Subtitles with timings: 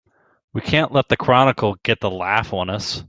[0.51, 2.99] We can't let the Chronicle get the laugh on us!